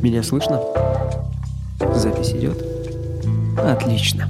[0.00, 0.60] Меня слышно?
[1.94, 2.62] Запись идет?
[3.58, 4.28] Отлично.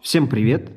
[0.00, 0.70] Всем привет!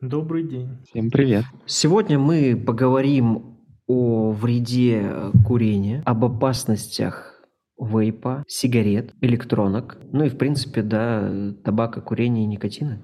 [0.00, 0.78] Добрый день.
[0.88, 1.44] Всем привет.
[1.66, 5.12] Сегодня мы поговорим о вреде
[5.46, 7.39] курения, об опасностях
[7.80, 13.02] вейпа, сигарет, электронок, ну и в принципе, да, табака, курения и никотина.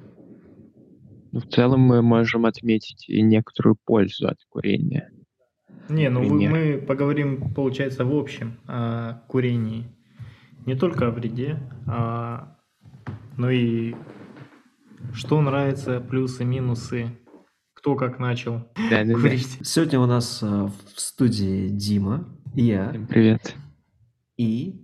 [1.33, 5.11] Ну, в целом мы можем отметить и некоторую пользу от курения.
[5.89, 6.51] Не, ну вы- Пример.
[6.51, 9.85] мы поговорим, получается, в общем о курении.
[10.65, 12.57] Не только о вреде, а,
[13.37, 13.95] но и
[15.13, 17.11] что нравится, плюсы, минусы,
[17.75, 19.15] кто как начал Да, да, да.
[19.15, 19.59] курить.
[19.63, 23.55] Сегодня у нас э, в студии Дима, я Всем привет.
[24.37, 24.75] И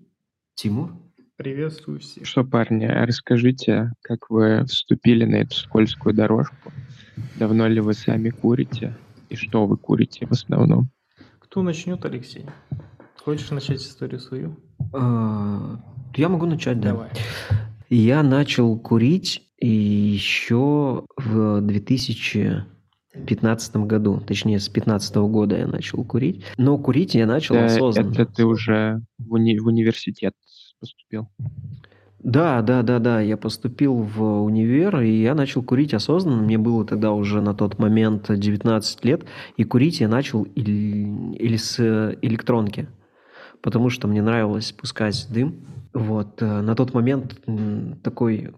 [0.55, 0.93] Тимур.
[1.37, 2.27] Приветствую всех.
[2.27, 6.73] Что, парни, а расскажите, как вы вступили на эту скользкую дорожку?
[7.39, 8.97] Давно ли вы сами курите?
[9.29, 10.89] И что вы курите в основном?
[11.41, 12.47] Кто начнет, Алексей?
[13.25, 14.57] Хочешь начать историю свою?
[14.93, 15.77] Э,
[16.17, 16.91] Я могу начать, да.
[16.93, 17.11] Давай.
[17.89, 26.45] Я начал курить еще в 2015 году, точнее, с 2015 года я начал курить.
[26.57, 28.13] Но курить я начал Да, осознанно.
[28.13, 29.03] это ты уже
[29.33, 30.35] в, уни- в университет
[30.79, 31.29] поступил.
[32.19, 36.43] Да, да, да, да, я поступил в универ, и я начал курить осознанно.
[36.43, 39.25] Мне было тогда уже на тот момент 19 лет,
[39.57, 41.81] и курить я начал или, или с
[42.23, 42.89] электронки,
[43.61, 45.67] потому что мне нравилось пускать дым.
[45.93, 47.41] Вот, э, на тот момент
[48.05, 48.55] такой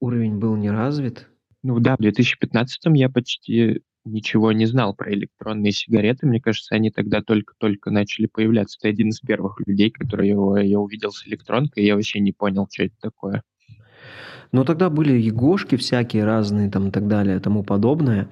[0.00, 1.28] уровень был не развит.
[1.62, 6.26] Ну да, в 2015 я почти ничего не знал про электронные сигареты.
[6.26, 8.78] Мне кажется, они тогда только-только начали появляться.
[8.80, 12.32] Ты один из первых людей, которые его, я увидел с электронкой, и я вообще не
[12.32, 13.42] понял, что это такое.
[14.52, 18.28] Но тогда были егошки всякие разные там и так далее, тому подобное.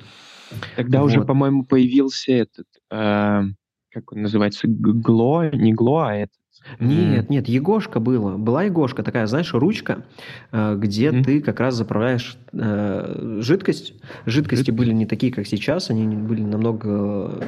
[0.76, 1.26] Тогда уже, Вот.
[1.26, 3.42] по-моему, появился этот, э,
[3.90, 6.41] как он называется, гло, не гло, а этот.
[6.78, 8.36] Нет, нет, егошка было.
[8.36, 10.04] Была егошка такая, знаешь, ручка,
[10.52, 11.24] э, где Мгм.
[11.24, 13.94] ты как раз заправляешь э, жидкость.
[14.26, 14.70] Жидкости Жидкость.
[14.70, 17.44] были не такие, как сейчас, они были намного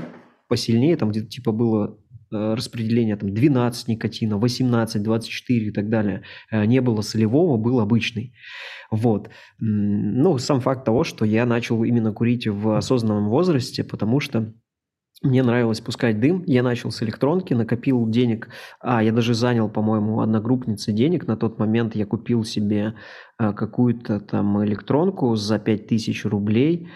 [0.48, 1.98] посильнее, там где-то типа было
[2.32, 6.22] э, распределение там 12 никотина, 18, 24 и так далее.
[6.50, 8.34] Э, Не было солевого, был обычный.
[8.90, 9.30] Вот.
[9.58, 14.52] Ну, сам факт того, что я начал именно курить в осознанном возрасте, потому что
[15.22, 16.42] мне нравилось пускать дым.
[16.46, 18.48] Я начал с электронки, накопил денег.
[18.80, 21.26] А, я даже занял, по-моему, одногруппницы денег.
[21.26, 22.94] На тот момент я купил себе
[23.38, 26.88] а, какую-то там электронку за 5000 рублей.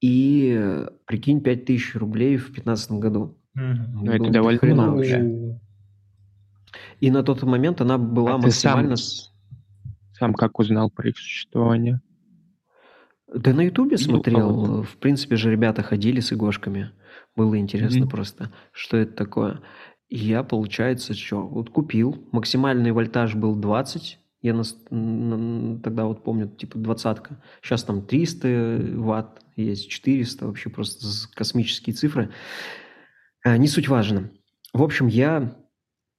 [0.00, 3.38] И, прикинь, 5000 рублей в 2015 году.
[3.54, 4.96] Ну, это довольно много.
[4.96, 5.18] вообще.
[5.18, 5.60] Ну,
[7.00, 8.96] И на тот момент она была А ты сам, максимально...
[10.12, 12.00] сам как узнал про их существование?
[13.34, 14.48] Да на Ютубе Видел смотрел.
[14.48, 14.82] кого-то?
[14.82, 16.92] В принципе же ребята ходили с игошками.
[17.36, 18.08] Было интересно Мгм.
[18.10, 19.60] просто, что это такое.
[20.08, 22.28] И я, получается, что, вот купил.
[22.32, 24.18] Максимальный вольтаж был 20.
[24.42, 25.32] Я нас- н-
[25.74, 27.40] н- тогда вот помню, типа двадцатка.
[27.62, 30.46] Сейчас там 300 ватт есть, 400.
[30.46, 32.30] Вообще просто космические цифры.
[33.44, 34.30] А, Не суть важно.
[34.74, 35.56] В общем, я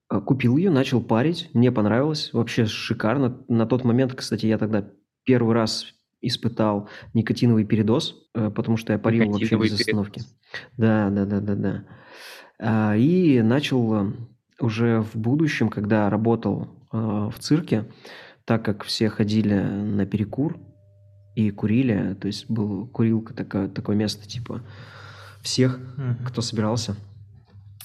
[0.10, 1.50] а, купил ее, начал парить.
[1.54, 2.32] Мне понравилось.
[2.34, 3.44] Вообще шикарно.
[3.48, 4.90] На тот момент, кстати, я тогда
[5.24, 5.88] первый раз
[6.24, 10.20] испытал никотиновый передоз, э, потому что я парил вообще без остановки.
[10.20, 10.36] передоз.
[10.78, 11.84] Да, да, да, да, да.
[12.60, 14.12] А, И начал э,
[14.60, 17.86] уже в будущем, когда работал э, в цирке,
[18.46, 20.58] так как все ходили на перекур
[21.36, 24.62] и курили, то есть был курилка такая, такое место типа
[25.42, 26.26] всех, мгм.
[26.26, 26.96] кто собирался.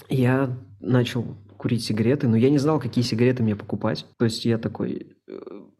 [0.08, 4.06] Я начал курить сигареты, но я не знал, какие сигареты мне покупать.
[4.16, 5.16] То есть я такой,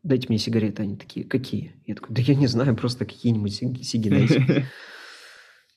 [0.09, 0.83] дайте мне сигареты.
[0.83, 1.75] Они такие, какие?
[1.87, 4.67] Я такой, да я не знаю, просто какие-нибудь сиг- сиги дайте.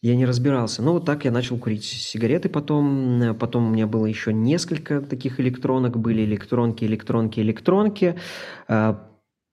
[0.03, 0.81] Я не разбирался.
[0.81, 3.36] Ну, вот так я начал курить сигареты потом.
[3.40, 5.96] Потом у меня было еще несколько таких электронок.
[5.96, 8.16] Были электронки, электронки, электронки.
[8.68, 9.12] А,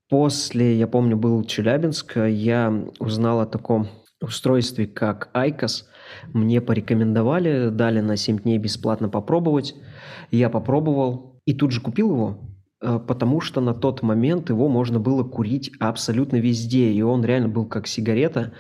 [0.09, 3.89] После, я помню, был Челябинск, я узнал о таком
[4.22, 5.86] устройстве, как IQOS.
[6.33, 9.74] Мне порекомендовали, дали на 7 дней бесплатно попробовать.
[10.31, 12.39] Я попробовал и тут же купил его,
[12.80, 16.92] потому что на тот момент его можно было курить абсолютно везде.
[16.92, 18.53] И он реально был как сигарета,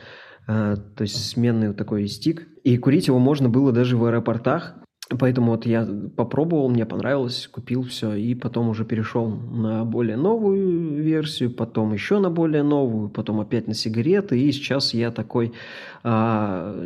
[0.46, 2.48] э, то есть сменный вот такой стик.
[2.64, 4.74] И курить его можно было даже в аэропортах.
[5.18, 5.88] Поэтому вот я
[6.18, 12.18] попробовал, мне понравилось, купил все, и потом уже перешел на более новую версию, потом еще
[12.18, 15.54] на более новую, потом опять на сигареты, и сейчас я такой
[16.02, 16.76] а,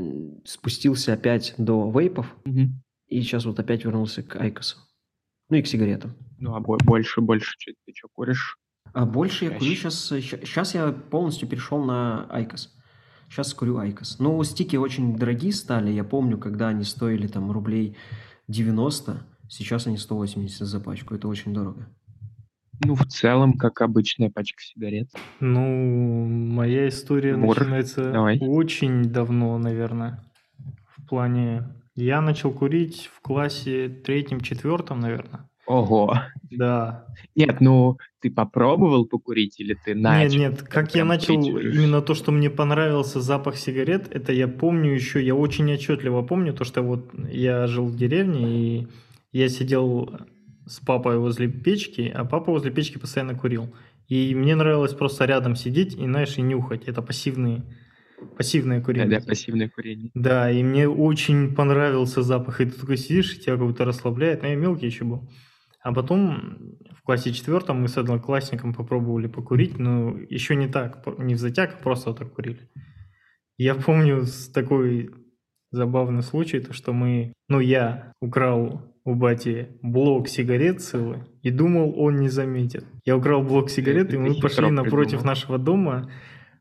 [0.44, 2.80] спустился опять до вейпов, Мгм.
[3.08, 4.76] и сейчас вот опять вернулся к IQOS у.
[5.50, 6.12] Ну и к сигаретам.
[6.42, 8.58] Ну, а бо- больше, больше, что ты что, куришь?
[8.92, 10.08] А больше я курю сейчас...
[10.08, 12.76] Сейчас я полностью перешел на IQOS.
[13.28, 14.18] Сейчас курю IQOS.
[14.18, 15.92] Ну, стики очень дорогие стали.
[15.92, 17.96] Я помню, когда они стоили там рублей
[18.48, 21.14] 90, сейчас они 180 за пачку.
[21.14, 21.86] Это очень дорого.
[22.84, 25.10] Ну, в целом, как обычная пачка сигарет.
[25.38, 28.38] Ну, моя история Мур, начинается давай.
[28.40, 30.24] очень давно, наверное.
[30.96, 31.68] В плане...
[31.94, 35.48] Я начал курить в классе третьем-четвертом, наверное.
[35.72, 36.14] Ого.
[36.50, 37.06] Да.
[37.34, 40.38] Нет, ну, ты попробовал покурить или ты начал?
[40.38, 41.74] Нет, нет, как я начал, курить?
[41.74, 46.52] именно то, что мне понравился запах сигарет, это я помню еще, я очень отчетливо помню,
[46.52, 48.88] то, что вот я жил в деревне, и
[49.32, 50.10] я сидел
[50.66, 53.74] с папой возле печки, а папа возле печки постоянно курил.
[54.08, 56.84] И мне нравилось просто рядом сидеть и, знаешь, и нюхать.
[56.86, 57.62] Это пассивные,
[58.36, 59.20] пассивное Да, курение.
[59.20, 60.10] да, пассивное курение.
[60.14, 62.60] Да, и мне очень понравился запах.
[62.60, 64.42] И ты такой сидишь, и тебя как будто расслабляет.
[64.42, 65.28] Но я мелкий еще был.
[65.82, 71.34] А потом в классе четвертом мы с одноклассником попробовали покурить, но еще не так, не
[71.34, 72.70] в затяг, а просто так курили.
[73.58, 74.24] Я помню
[74.54, 75.10] такой
[75.70, 81.98] забавный случай, то что мы, ну я украл у бати блок сигарет целый и думал,
[81.98, 82.86] он не заметит.
[83.04, 85.26] Я украл блок сигарет, Ты и мы пошли напротив придумал.
[85.26, 86.10] нашего дома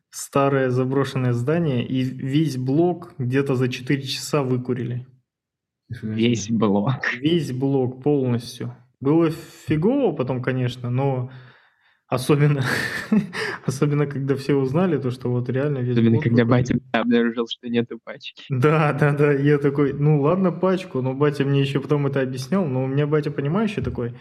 [0.10, 5.08] в старое заброшенное здание, и весь блок где-то за 4 часа выкурили.
[6.02, 7.14] Весь блок.
[7.14, 8.76] Весь блок полностью.
[9.02, 11.32] Было фигово потом, конечно, но
[12.08, 12.64] особенно,
[13.66, 17.68] особенно когда все узнали, то что вот реально весь Особенно, блок когда батя обнаружил, что
[17.68, 18.44] нету пачки.
[18.50, 22.66] Да, да, да, я такой, ну ладно пачку, но батя мне еще потом это объяснял,
[22.66, 24.14] но у меня батя понимающий такой.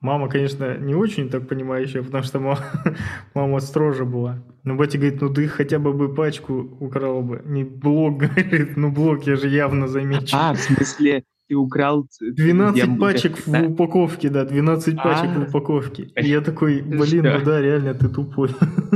[0.00, 2.60] Мама, конечно, не очень так понимающая, потому что мама,
[3.34, 4.42] мама строже была.
[4.62, 7.42] Но батя говорит, ну ты хотя бы бы пачку украл бы.
[7.44, 10.36] Не блок, говорит, ну блок я же явно замечу.
[10.36, 12.06] А, в смысле, ты украл...
[12.08, 13.62] ц- 12 я- пачек в да?
[13.62, 15.40] упаковке, да, 12 пачек А.
[15.40, 16.04] в упаковке.
[16.20, 17.38] И я такой, блин, Что?
[17.38, 18.50] ну да, реально, ты тупой.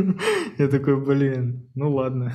[0.59, 2.35] Я такой, блин, ну ладно.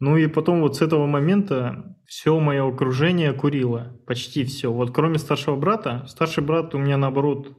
[0.00, 4.70] Ну и потом вот с этого момента все мое окружение курило, почти все.
[4.72, 7.56] Вот кроме старшего брата, старший брат у меня наоборот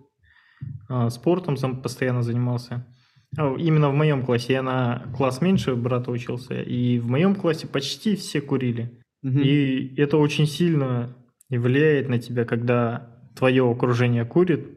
[0.87, 2.85] а, спортом зам- постоянно занимался.
[3.37, 7.67] А, Именно в моем классе, я на класс меньше брата учился, и в моем классе
[7.67, 8.99] почти все курили.
[9.23, 9.39] Мгм.
[9.41, 11.15] И это очень сильно
[11.49, 14.67] влияет на тебя, когда твое окружение курит,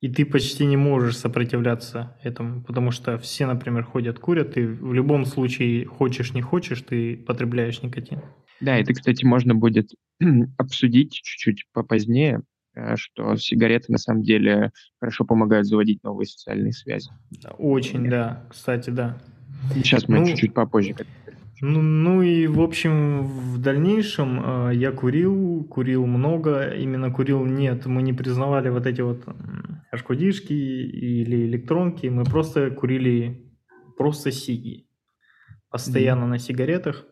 [0.00, 4.94] и ты почти не можешь сопротивляться этому, потому что все, например, ходят, курят, и в
[4.94, 8.20] любом случае, хочешь не хочешь, ты потребляешь никотин.
[8.60, 9.90] Да, это, кстати, можно будет
[10.58, 12.42] обсудить чуть-чуть попозднее,
[12.74, 17.10] э, что сигареты на самом деле хорошо помогают заводить новые социальные связи.
[17.58, 19.18] Очень, да, кстати, да.
[19.74, 20.94] Сейчас мы Ну, чуть-чуть попозже.
[20.94, 21.16] к этому
[21.62, 27.84] Ну, ну и, в общем, в дальнейшем э, я курил, курил много, именно курил нет,
[27.86, 33.52] мы не признавали вот эти вот м, ашкодишки или электронки, мы просто курили
[33.98, 34.86] просто сиги,
[35.70, 37.04] постоянно на сигаретах,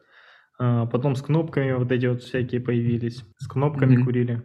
[0.60, 4.04] А, потом с кнопками вот эти вот всякие появились, с кнопками Мгм.
[4.04, 4.42] курили.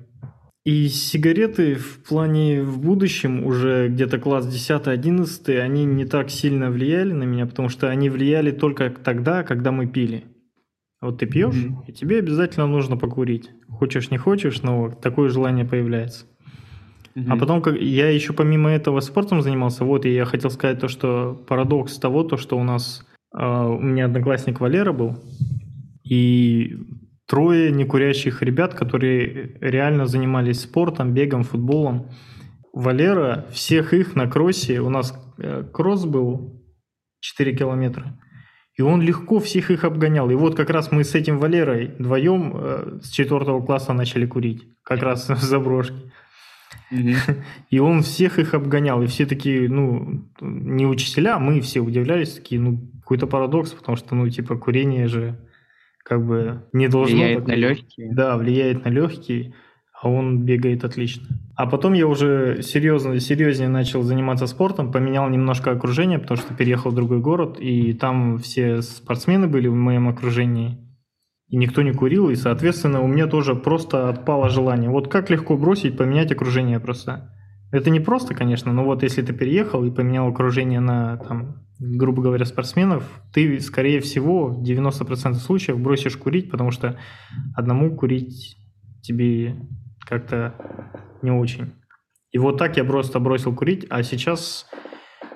[0.65, 7.11] И сигареты в плане в будущем, уже где-то класс 10-11, они не так сильно влияли
[7.11, 10.23] на меня, потому что они влияли только тогда, когда мы пили.
[11.01, 11.83] Вот ты пьешь, Мгм.
[11.85, 13.49] и тебе обязательно нужно покурить.
[13.67, 16.27] Хочешь, не хочешь, но такое желание появляется.
[17.15, 17.39] А Мгм.
[17.39, 21.43] потом, как я еще помимо этого спортом занимался, вот и я хотел сказать то, что
[21.45, 25.17] парадокс того, то, что у нас, а, у меня одноклассник Валера был,
[26.05, 26.77] и
[27.27, 32.09] трое некурящих ребят, которые реально занимались спортом, бегом, футболом.
[32.73, 36.63] Валера, всех их на кроссе, у нас э, кросс был
[37.19, 38.19] 4 километра,
[38.75, 40.29] и он легко всех их обгонял.
[40.31, 44.67] И вот как раз мы с этим Валерой вдвоем э, с четвертого класса начали курить,
[44.83, 46.11] как раз в заброшке.
[47.69, 49.01] И он всех их обгонял.
[49.01, 54.15] И все такие, ну, не учителя, мы все удивлялись, такие, ну, какой-то парадокс, потому что,
[54.15, 55.39] ну, типа, курение же
[56.03, 57.17] как бы не должно...
[57.17, 58.13] Влияет так на легкие.
[58.13, 59.53] Да, влияет на легкие,
[59.99, 61.27] а он бегает отлично.
[61.55, 66.91] А потом я уже серьезно, серьезнее начал заниматься спортом, поменял немножко окружение, потому что переехал
[66.91, 70.77] в другой город, и там все спортсмены были в моем окружении,
[71.47, 74.89] и никто не курил, и, соответственно, у меня тоже просто отпало желание.
[74.89, 77.29] Вот как легко бросить, поменять окружение просто.
[77.71, 82.21] Это не просто, конечно, но вот если ты переехал и поменял окружение на, там, грубо
[82.21, 83.03] говоря, спортсменов,
[83.33, 86.97] ты, скорее всего, в 90% случаев бросишь курить, потому что
[87.55, 88.57] одному курить
[89.01, 89.55] тебе
[90.05, 90.55] как-то
[91.21, 91.73] не очень.
[92.31, 94.67] И вот так я просто бросил курить, а сейчас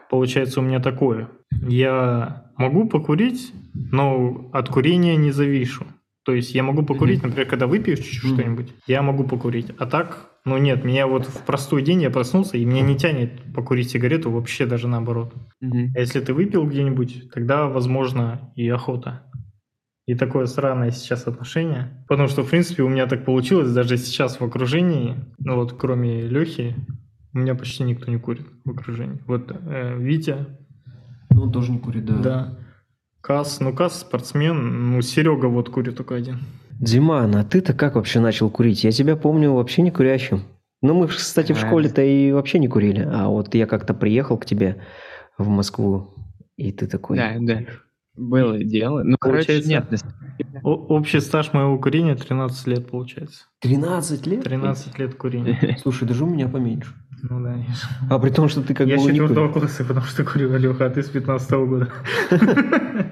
[0.10, 1.29] получается у меня такое.
[1.62, 3.53] Я могу покурить,
[3.91, 5.86] но от курения не завишу.
[6.24, 8.34] То есть я могу покурить, например, когда выпью чуть-чуть Мгм.
[8.34, 9.72] что-нибудь, я могу покурить.
[9.77, 13.54] А так, Ну нет, меня вот в простой день я проснулся, и меня не тянет
[13.54, 15.34] покурить сигарету, вообще даже наоборот.
[15.60, 15.92] Мгм.
[15.94, 19.24] А если ты выпил где-нибудь, тогда, возможно, и охота.
[20.06, 22.06] И такое странное сейчас отношение.
[22.08, 26.22] Потому что, в принципе, у меня так получилось, даже сейчас в окружении, ну вот кроме
[26.22, 26.75] Лехи,
[27.34, 29.22] у меня почти никто не курит в окружении.
[29.27, 30.48] Вот э, Витя,
[31.30, 32.16] Ну, он тоже не курит, да.
[32.20, 32.58] да.
[33.20, 36.39] Кас, ну Кас спортсмен, ну Серега вот курит только один.
[36.79, 38.84] Диман, а ты-то как вообще начал курить?
[38.84, 40.43] Я тебя помню вообще не курящим.
[40.81, 41.65] Ну, мы, кстати, в А.
[41.67, 43.07] школе-то и вообще не курили.
[43.12, 44.77] А вот я как-то приехал к тебе
[45.38, 46.13] в Москву,
[46.55, 47.17] и ты такой...
[47.17, 47.62] Да, да.
[48.15, 49.03] Было дело.
[49.03, 50.03] Ну, короче, Получается- нет,
[50.63, 53.46] общий стаж моего курения 13 лет получается.
[53.62, 54.43] 13 лет?
[54.43, 55.77] 13 лет курения.
[55.81, 56.93] Слушай, даже у меня поменьше.
[57.24, 57.57] Ну да.
[58.10, 59.67] А при том, что ты как Я бы с не четвертого куришь.
[59.69, 61.89] класса, потому что курю, Леха, а ты с 15 года.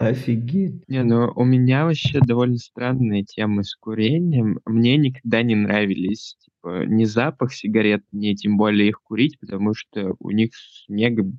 [0.00, 0.88] Офигеть.
[0.88, 4.58] Не, ну у меня вообще довольно странные темы с курением.
[4.64, 10.14] Мне никогда не нравились типа, ни запах сигарет, ни тем более их курить, потому что
[10.18, 10.52] у них
[10.88, 11.30] мега,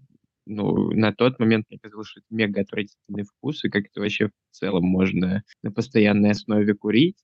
[0.45, 4.27] ну, на тот момент мне казалось, что это мега отвратительный вкус, и как это вообще
[4.27, 7.17] в целом можно на постоянной основе курить.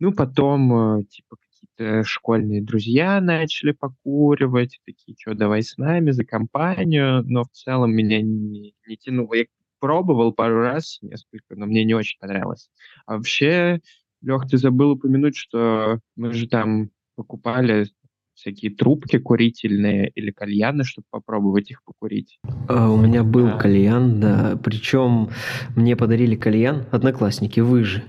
[0.00, 6.24] Ну, потом, э, типа, какие-то школьные друзья начали покуривать, такие, что, давай с нами за
[6.24, 9.34] компанию, но в целом меня не, не тянуло.
[9.34, 9.44] Я
[9.80, 12.70] пробовал пару раз, несколько, но мне не очень понравилось.
[13.06, 13.80] А вообще,
[14.22, 17.86] Лех, ты забыл упомянуть, что мы же там покупали
[18.34, 22.40] всякие трубки курительные или кальяны, чтобы попробовать их покурить.
[22.68, 23.58] А, у меня был Да.
[23.58, 24.58] кальян, да.
[24.62, 25.28] Причем
[25.76, 28.02] мне подарили кальян одноклассники, вы же.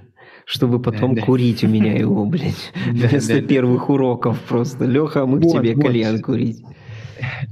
[0.47, 1.21] Чтобы потом да.
[1.21, 2.71] курить у меня его, блядь.
[2.85, 3.47] Да, Вместо да, да.
[3.47, 4.85] первых уроков просто.
[4.85, 6.63] Леха, мы к тебе кальян курить.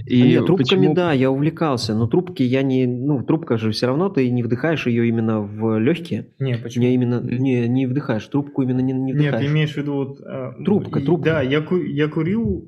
[0.06, 1.96] И А нет, трубками, почему- да, я увлекался.
[1.96, 2.86] Но трубки я не...
[2.86, 6.27] Ну, трубка же все равно ты не вдыхаешь ее именно в легкие.
[6.39, 6.86] Не, почему?
[6.86, 7.20] Не именно...
[7.22, 8.25] Не, не вдыхаешь.
[8.27, 9.46] Трубку именно не, не Нет, вдыхаешь.
[9.46, 10.20] ты имеешь в виду вот...
[10.25, 11.30] а, Трубка, и- трубка.
[11.30, 12.68] Да, я, ку- я курил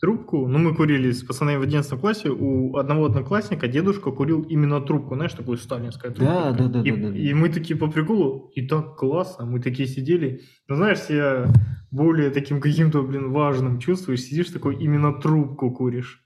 [0.00, 4.80] трубку, ну мы курили с пацанами в 11 классе, у одного одноклассника дедушка курил именно
[4.80, 6.32] трубку, знаешь, такую сталинская трубка.
[6.32, 7.18] Да, да, да, и, да, да, да.
[7.18, 10.42] и мы такие по приколу, и так классно, мы такие сидели.
[10.68, 11.46] Ну знаешь, себя
[11.90, 16.20] более таким каким-то, блин, важным чувствуешь, сидишь такой, именно трубку куришь.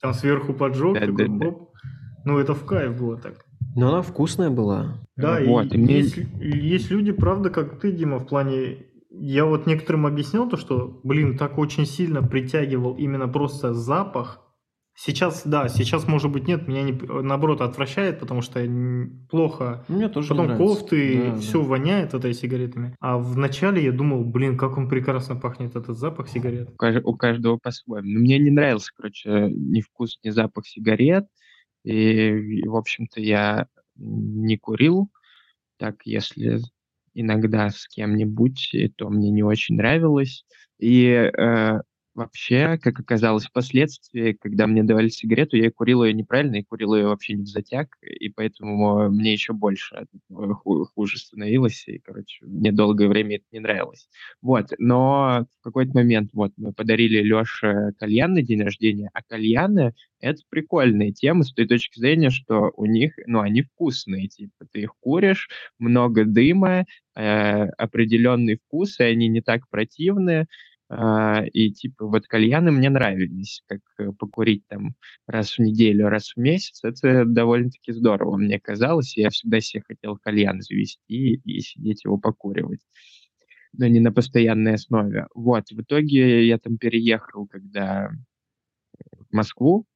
[0.00, 1.44] Там сверху поджог, Да, такой, да, да.
[1.46, 1.70] хоп.
[2.24, 3.44] Ну это в кайф было так.
[3.74, 4.98] Но она вкусная была.
[5.16, 8.86] Да, Вот, и и мне- есть, есть люди, правда, как ты, Дима, в плане...
[9.10, 14.40] Я вот некоторым объяснял то, что, блин, так очень сильно притягивал именно просто запах.
[15.00, 16.90] Сейчас, да, сейчас, может быть, нет, меня не,
[17.22, 18.60] наоборот отвращает, потому что
[19.30, 19.84] плохо.
[19.86, 20.66] Мне тоже Потом нравится.
[20.80, 21.68] кофты, Да, все да.
[21.68, 22.96] воняет этой сигаретами.
[22.98, 26.70] А вначале я думал, блин, как он прекрасно пахнет, этот запах сигарет.
[26.70, 28.08] у каж- у каждого по-своему.
[28.10, 31.26] Но мне не нравился, короче, ни вкус, ни запах сигарет.
[31.84, 35.10] И, в общем-то, я не курил.
[35.76, 36.58] Так, если
[37.14, 40.44] иногда с кем-нибудь, то мне не очень нравилось.
[40.80, 41.80] И э,
[42.18, 47.06] вообще, как оказалось впоследствии, когда мне давали сигарету, я курил ее неправильно, и курил ее
[47.06, 50.06] вообще не в затяг, и поэтому мне еще больше
[50.94, 54.08] хуже становилось, и, короче, мне долгое время это не нравилось.
[54.42, 59.94] Вот, но в какой-то момент вот мы подарили Леше кальян на день рождения, а кальяны—
[60.20, 64.82] это прикольная тема с той точки зрения, что у них, ну, они вкусные, типа, ты
[64.82, 65.48] их куришь,
[65.78, 66.84] много дыма,
[67.14, 70.46] э, определенный вкус, и они не так противные,
[70.90, 74.94] и типа вот кальяны мне нравились, как э, покурить там
[75.26, 80.16] раз в неделю, раз в месяц, это довольно-таки здорово, мне казалось, я всегда себе хотел
[80.16, 82.80] кальян завести и сидеть его покуривать
[83.74, 85.26] но не на постоянной основе.
[85.34, 88.10] Вот, в итоге я там переехал, когда
[89.12, 89.86] в Москву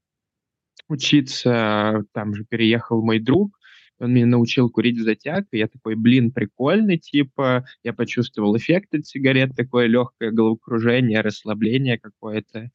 [0.88, 3.58] учиться, там же переехал мой друг,
[4.02, 9.06] он меня научил курить затяг, и я такой, блин, прикольный, типа, я почувствовал эффект от
[9.06, 12.70] сигарет, такое легкое головокружение, расслабление какое-то,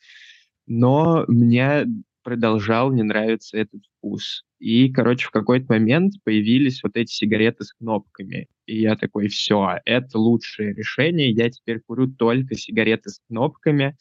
[0.66, 1.86] но мне
[2.24, 4.44] продолжал не нравиться этот вкус.
[4.60, 8.48] И, короче, в какой-то момент появились вот эти сигареты с кнопками.
[8.66, 13.96] И я такой, все, это лучшее решение, я теперь курю только сигареты с кнопками.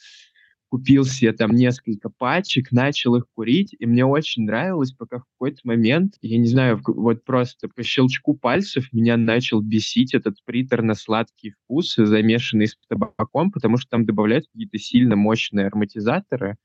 [0.68, 5.60] Купил себе там несколько пачек, начал их курить, и мне очень нравилось, пока в какой-то
[5.62, 11.94] момент, я не знаю, вот просто по щелчку пальцев меня начал бесить этот приторно-сладкий вкус,
[11.94, 16.56] замешанный с табаком, потому что там добавляют какие-то сильно мощные ароматизаторы,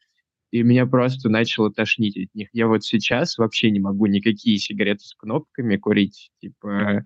[0.52, 2.50] и меня просто начало тошнить от них.
[2.54, 6.32] Я вот сейчас вообще не могу никакие сигареты с кнопками курить.
[6.42, 7.04] Типа,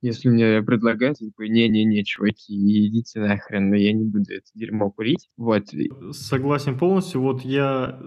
[0.00, 5.28] Если мне предлагают, я такой, не-не-не, чуваки, идите нахрен, я не буду это дерьмо курить.
[5.36, 5.64] Вот.
[6.12, 7.20] Согласен полностью.
[7.20, 8.00] Вот я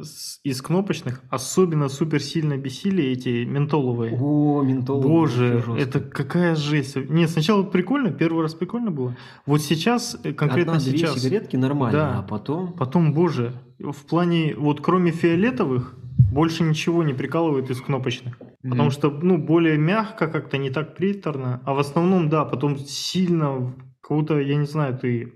[0.43, 4.17] из кнопочных особенно супер сильно бесили эти ментоловые.
[4.17, 5.09] О, ментоловые.
[5.09, 6.95] Боже, это какая жесть.
[6.95, 9.17] Нет, сначала прикольно, первый раз прикольно было.
[9.45, 11.21] Вот сейчас, э, конкретно Одна, сейчас...
[11.21, 12.19] сигаретки нормально, да.
[12.19, 12.73] а потом...
[12.73, 15.97] Потом, боже, в плане, вот кроме фиолетовых,
[16.31, 18.39] больше ничего не прикалывает из кнопочных.
[18.39, 18.69] Mm-hmm.
[18.69, 21.61] Потому что, ну, более мягко как-то, не так приторно.
[21.65, 25.33] А в основном, да, потом сильно, кого-то, я не знаю, ты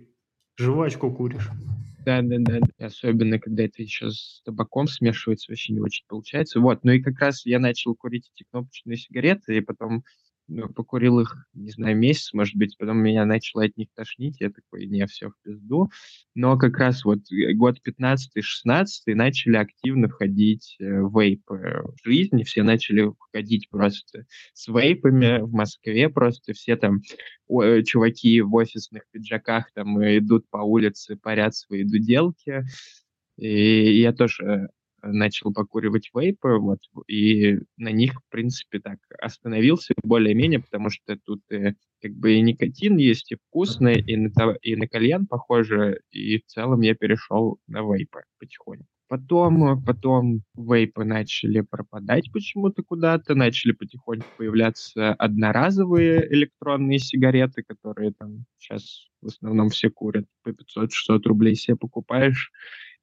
[0.57, 1.49] жвачку куришь.
[2.05, 2.85] Да, да, да.
[2.85, 6.59] Особенно, когда это еще с табаком смешивается, вообще не очень получается.
[6.59, 10.03] Вот, ну и как раз я начал курить эти кнопочные сигареты, и потом
[10.47, 14.49] ну, покурил их, не знаю, месяц, может быть, потом меня начало от них тошнить, я
[14.49, 15.89] такой, не, все в пизду.
[16.35, 22.63] Но как раз вот э, год 15-16 начали активно входить э, вейпы в жизнь, все
[22.63, 27.01] начали входить просто с вейпами в Москве, просто все там
[27.47, 32.63] о, чуваки в офисных пиджаках там идут по улице, парят свои дуделки,
[33.37, 34.69] и я тоже
[35.05, 41.41] начал покуривать вейпы, вот, и на них, в принципе, так остановился более-менее, потому что тут
[41.51, 46.39] э, как бы и никотин есть, и вкусный, и на, и на кальян похоже, и
[46.39, 48.87] в целом я перешел на вейпы потихоньку.
[49.07, 58.45] Потом, потом вейпы начали пропадать почему-то куда-то, начали потихоньку появляться одноразовые электронные сигареты, которые там
[58.57, 62.51] сейчас в основном все курят по 500-600 рублей себе покупаешь,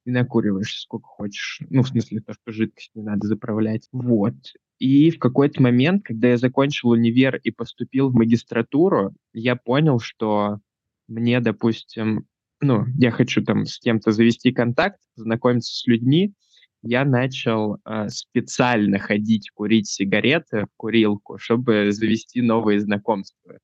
[0.05, 1.61] и накуриваешь сколько хочешь.
[1.69, 3.87] Ну, в смысле, то, что жидкость не надо заправлять.
[3.91, 4.35] Вот.
[4.79, 10.59] И в какой-то момент, когда я закончил универ и поступил в магистратуру, я понял, что
[11.07, 12.25] мне, допустим,
[12.59, 16.33] ну, я хочу там с кем-то завести контакт, знакомиться с людьми,
[16.81, 23.59] я начал э, специально ходить курить сигареты в курилку, чтобы завести новые знакомства.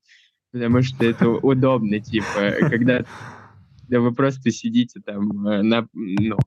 [0.51, 3.05] Потому что это удобно, типа, когда
[3.89, 6.37] да вы просто сидите там э, на, ну,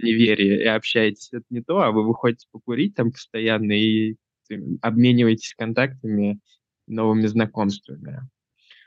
[0.00, 4.16] универе и общаетесь, это не то, а вы выходите покурить там постоянно и
[4.80, 6.40] обмениваетесь контактами,
[6.86, 8.20] новыми знакомствами.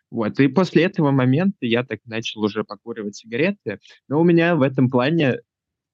[0.10, 0.40] Вот.
[0.40, 3.80] И после этого момента я так начал уже покуривать сигареты.
[4.08, 5.40] Но у меня в этом плане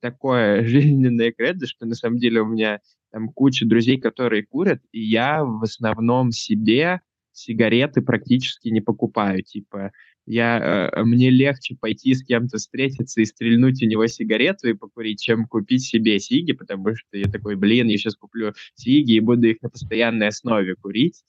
[0.01, 2.79] такое жизненное кредо, что на самом деле у меня
[3.11, 9.41] там куча друзей, которые курят, и я в основном себе сигареты практически не покупаю.
[9.43, 9.91] Типа,
[10.29, 15.19] я, э, мне легче пойти с кем-то встретиться и стрельнуть у него сигарету и покурить,
[15.19, 19.47] чем купить себе сиги, потому что я такой, блин, я сейчас куплю сиги и буду
[19.47, 21.23] их на постоянной основе курить.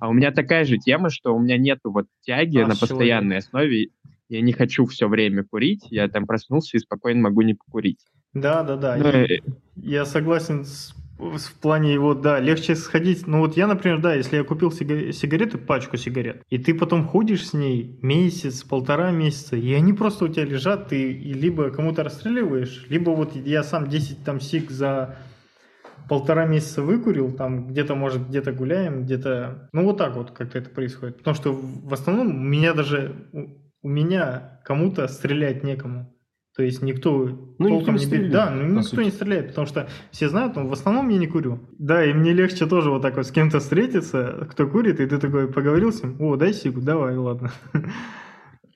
[0.00, 3.38] А у меня такая же тема, что у меня нету вот тяги а, на постоянной
[3.38, 3.90] основе.
[4.30, 8.00] Я не хочу все время курить, я там проснулся и спокойно могу не покурить.
[8.32, 8.96] Да, да, да.
[8.96, 9.38] Ну, я,
[9.76, 13.26] я согласен с в плане его, да, легче сходить.
[13.26, 17.48] Ну вот я, например, да, если я купил сигареты, пачку сигарет, и ты потом ходишь
[17.48, 22.86] с ней месяц, полтора месяца, и они просто у тебя лежат, ты либо кому-то расстреливаешь,
[22.88, 25.16] либо вот я сам 10 там сиг за
[26.08, 29.68] полтора месяца выкурил, там где-то, может, где-то гуляем, где-то...
[29.72, 31.18] Ну вот так вот как-то это происходит.
[31.18, 33.28] Потому что в основном у меня даже...
[33.82, 36.15] У меня кому-то стрелять некому.
[36.56, 39.04] То есть никто ну, толком никто не, не Да, ну никто сути.
[39.04, 41.60] не стреляет, потому что все знают, но в основном я не курю.
[41.78, 45.18] Да, и мне легче тоже вот так вот с кем-то встретиться, кто курит, и ты
[45.18, 47.52] такой поговорил с ним, о, дай сигу, давай, ладно.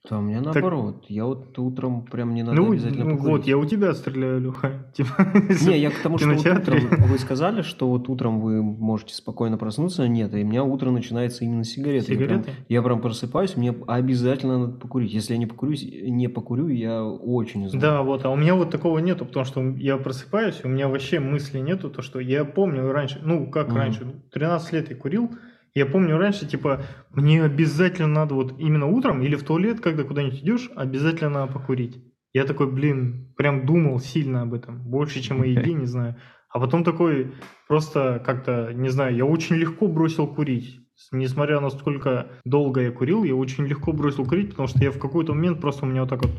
[0.08, 1.02] Да, у меня наоборот.
[1.02, 1.10] Так...
[1.10, 3.32] Я вот утром прям не надо ну, обязательно ну, покурить.
[3.32, 4.90] Вот, я у тебя стреляю, Люха.
[4.94, 5.26] Типа,
[5.66, 9.58] не, я к тому, что вот утром вы сказали, что вот утром вы можете спокойно
[9.58, 10.08] проснуться.
[10.08, 12.14] Нет, и у меня утро начинается именно с сигареты.
[12.14, 12.34] Сигареты?
[12.34, 15.12] Я прям, я прям просыпаюсь, мне обязательно надо покурить.
[15.12, 17.80] Если я не покурю, не покурю, я очень злой.
[17.80, 21.20] Да, вот, а у меня вот такого нету, потому что я просыпаюсь, у меня вообще
[21.20, 23.76] мысли нету, то, что я помню раньше, ну, как mm-hmm.
[23.76, 25.30] раньше, 13 лет я курил,
[25.74, 30.40] я помню раньше, типа, мне обязательно надо вот именно утром или в туалет, когда куда-нибудь
[30.40, 32.02] идешь, обязательно надо покурить.
[32.32, 36.16] Я такой, блин, прям думал сильно об этом, больше, чем о еде, не знаю.
[36.48, 37.32] А потом такой,
[37.68, 40.80] просто как-то, не знаю, я очень легко бросил курить.
[41.12, 44.98] Несмотря на сколько долго я курил, я очень легко бросил курить, потому что я в
[44.98, 46.32] какой-то момент просто у меня вот так вот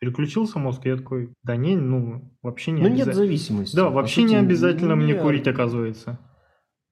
[0.00, 3.76] переключился мозг, и я такой, да не, ну, вообще не Ну, нет зависимости.
[3.76, 6.18] Да, вообще не обязательно мне курить, оказывается.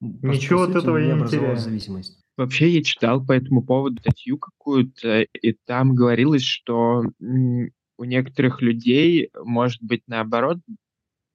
[0.00, 1.56] Ничего от этого я не теряю.
[1.56, 2.18] зависимость.
[2.36, 9.30] Вообще я читал по этому поводу статью какую-то, и там говорилось, что у некоторых людей
[9.44, 10.58] может быть наоборот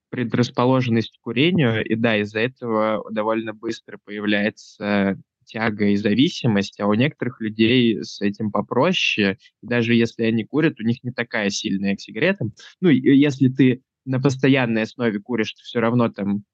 [0.09, 6.93] предрасположенность к курению, и да, из-за этого довольно быстро появляется тяга и зависимость, а у
[6.95, 9.37] некоторых людей с этим попроще.
[9.61, 12.53] Даже если они курят, у них не такая сильная к сигаретам.
[12.81, 16.45] Ну, если ты на постоянной основе куришь, то все равно там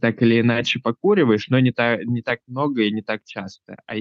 [0.00, 3.76] так или иначе покуриваешь, но не, так не так много и не так часто.
[3.86, 3.94] А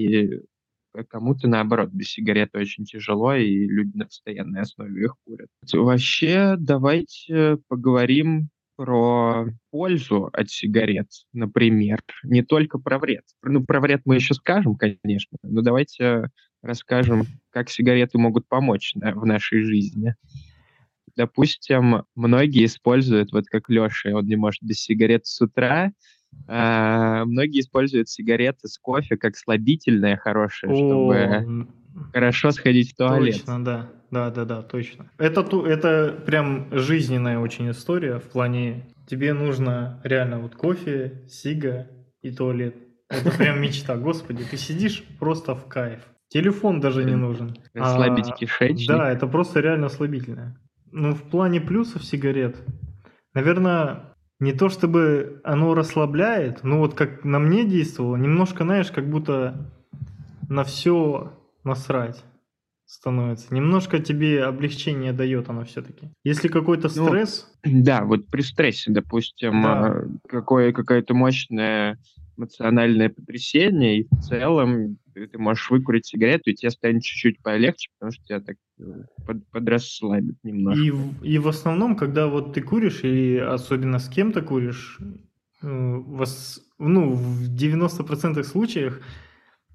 [0.96, 5.50] а кому-то, наоборот, без сигареты очень тяжело, и люди на постоянной основе их курят.
[5.74, 13.24] Вообще, давайте поговорим про пользу от сигарет, например, не только про вред.
[13.44, 16.30] Ну, про вред мы еще скажем, конечно, но давайте
[16.62, 20.16] расскажем, как сигареты могут помочь в нашей жизни.
[21.16, 25.92] Допустим, многие используют, вот как Леша, он не может без сигарет с утра,
[26.48, 31.68] а, многие используют сигареты с кофе как слабительное хорошее, чтобы
[32.12, 33.36] хорошо сходить в туалет.
[33.36, 33.92] Точно, да.
[34.12, 35.10] Да, да, да, точно.
[35.18, 41.88] Это, это прям жизненная очень история в плане тебе нужно реально вот кофе, сига
[42.22, 42.76] и туалет.
[43.10, 43.98] Это прям мечта.
[43.98, 46.02] Господи, ты сидишь просто в кайф.
[46.28, 47.56] Телефон даже не нужен.
[47.74, 48.88] Расслабить а, кишечник.
[48.88, 50.60] Да, это просто реально слабительное.
[50.96, 52.64] Ну, в плане плюсов сигарет,
[53.34, 59.10] наверное, не то чтобы оно расслабляет, но вот как на мне действовало, немножко, знаешь, как
[59.10, 59.74] будто
[60.50, 62.24] на все насрать
[62.86, 63.54] становится.
[63.56, 66.12] Немножко тебе облегчение дает оно все-таки.
[66.24, 67.52] Если какой-то ну, стресс...
[67.66, 69.88] Ну, да, вот при стрессе, допустим, да.
[69.88, 71.98] А, какое, какая-то мощная
[72.38, 78.12] эмоциональное потрясение, и в целом ты можешь выкурить сигарету, и тебе станет чуть-чуть полегче, потому
[78.12, 78.84] что тебя так э,
[79.26, 80.82] под, подрасслабит немножко.
[80.82, 85.00] И, и в основном, когда вот ты куришь, и особенно с кем-то куришь,
[85.62, 89.02] э, вас, ну, в 90% случаях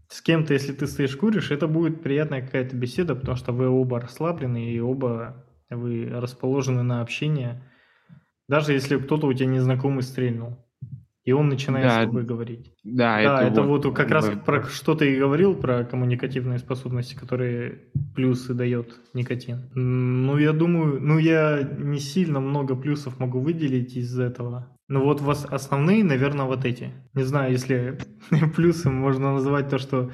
[0.09, 4.01] с кем-то, если ты стоишь куришь, это будет приятная какая-то беседа, потому что вы оба
[4.01, 7.63] расслаблены, и оба вы расположены на общение.
[8.49, 10.57] Даже если кто-то у тебя незнакомый стрельнул.
[11.29, 12.73] И он начинает да, с тобой говорить.
[12.85, 16.59] Да, да это, это вот, вот как раз про что ты и говорил, про коммуникативные
[16.59, 17.83] способности, которые
[18.15, 19.69] плюсы дает никотин.
[19.75, 24.75] Ну, я думаю, ну, я не сильно много плюсов могу выделить из этого.
[24.89, 26.95] Ну вот вас основные, наверное, вот эти.
[27.13, 27.99] Не знаю, если
[28.57, 30.11] плюсом можно назвать то, что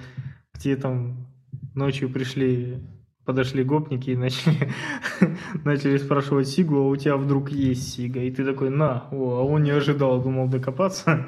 [0.58, 1.28] тебе там
[1.76, 2.80] ночью пришли
[3.24, 4.72] подошли гопники и начали,
[5.64, 8.20] начали спрашивать Сигу, а у тебя вдруг есть Сига?
[8.20, 11.26] И ты такой, на, о, а он не ожидал, думал докопаться.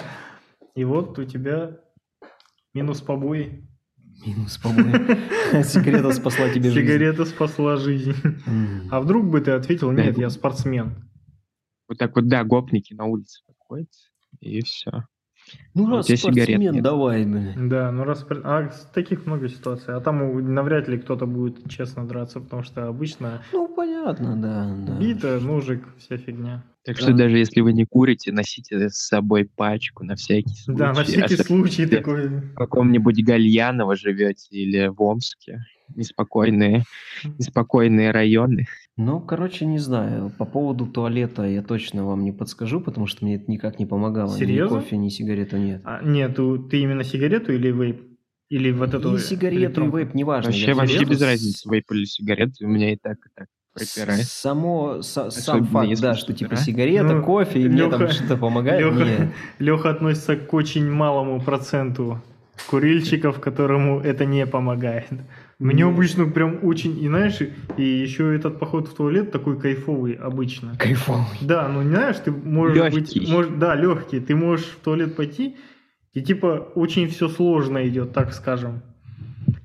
[0.75, 1.81] И вот у тебя
[2.75, 3.67] минус побои.
[4.27, 5.63] Минус побои.
[5.63, 6.87] Сигарета спасла тебе жизнь.
[6.87, 8.15] Сигарета спасла жизнь.
[8.91, 11.09] А вдруг бы ты ответил, нет, я спортсмен.
[11.89, 13.91] Вот так вот, да, гопники на улице подходят,
[14.41, 15.05] и все.
[15.75, 17.69] Ну, раз спортсмен, давай, блин.
[17.69, 18.27] Да, ну раз...
[18.31, 19.95] А таких много ситуаций.
[19.95, 23.43] А там навряд ли кто-то будет честно драться, потому что обычно...
[23.53, 24.75] Ну, понятно, да.
[24.87, 24.99] да.
[24.99, 26.65] Бита, ножик, вся фигня.
[26.85, 27.03] Так да.
[27.03, 30.79] что даже если вы не курите, носите с собой пачку на всякий случай.
[30.79, 32.29] Да, на всякий а случай такой.
[32.29, 35.65] В каком-нибудь Гальяново живете или в Омске.
[35.95, 36.85] Неспокойные,
[37.39, 38.67] неспокойные районы.
[38.99, 40.33] Ну, короче, не знаю.
[40.39, 44.37] По поводу туалета я точно вам не подскажу, потому что мне это никак не помогало.
[44.37, 44.77] Серьезно?
[44.77, 45.83] Ни кофе, ни сигарету нет.
[45.85, 48.03] А, нет, ты именно сигарету или вейп?
[48.49, 50.51] Или вот эту И сигарету, и вейп, неважно.
[50.51, 53.49] Вообще, вообще без разницы, вейп или сигареты, у меня и так, и так.
[54.23, 58.39] Само, с, сам факт, да, что типа сигарета, ну, кофе, и Леха, мне там что-то
[58.39, 58.81] помогает.
[58.81, 62.23] Леха, Леха относится к очень малому проценту
[62.71, 65.09] курильщиков, которому это не помогает.
[65.59, 67.39] Мне обычно прям очень, и знаешь,
[67.79, 70.77] и еще этот поход в туалет такой кайфовый обычно.
[70.79, 71.25] Кайфовый.
[71.41, 73.21] Да, ну знаешь, ты можешь легкий.
[73.21, 75.57] быть, может, да, легкий, ты можешь в туалет пойти,
[76.13, 78.83] и типа очень все сложно идет, так скажем.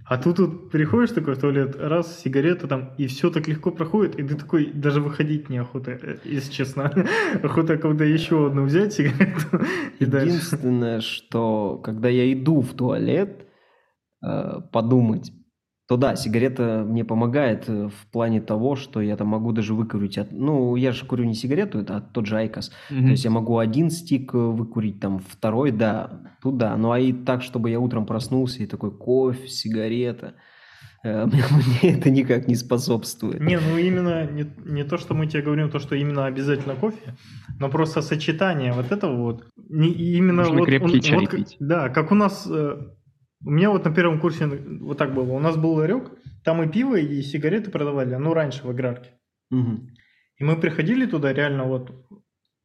[0.05, 4.19] А тут вот приходишь такой в туалет, раз, сигарета там, и все так легко проходит,
[4.19, 6.91] и ты такой, даже выходить неохота, э, если честно.
[7.43, 9.61] Охота когда еще одну взять сигарету
[9.99, 11.15] и Единственное, дальше.
[11.15, 13.45] что когда я иду в туалет,
[14.25, 15.31] э, подумать,
[15.91, 20.17] то да, сигарета мне помогает э, в плане того, что я там могу даже выкурить.
[20.17, 22.71] От, ну, я же курю не сигарету, это тот же IQOS.
[22.89, 23.01] Mm-hmm.
[23.01, 26.77] То есть я могу один стик э, выкурить, там второй, да, туда.
[26.77, 30.35] Ну, а и так, чтобы я утром проснулся и такой кофе, сигарета.
[31.03, 31.25] Э,
[31.81, 33.41] мне это никак не способствует.
[33.41, 37.17] Не, ну именно не, не то, что мы тебе говорим, то, что именно обязательно кофе,
[37.59, 39.43] но просто сочетание вот этого вот.
[39.69, 41.57] Не, именно Можно вот, крепкий он, чай вот, пить.
[41.59, 42.49] Да, как у нас
[43.43, 45.31] у меня вот на первом курсе вот так было.
[45.33, 46.11] У нас был ларек,
[46.43, 49.11] там и пиво, и сигареты продавали, ну, раньше в аграрке.
[49.51, 49.87] Угу.
[50.37, 51.91] И мы приходили туда реально вот